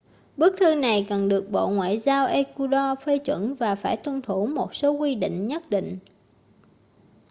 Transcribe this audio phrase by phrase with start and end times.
[0.37, 4.45] bức thư này cần được bộ ngoại giao ecuado phê chuẩn và phải tuân thủ
[4.45, 5.97] một số quy định nhất định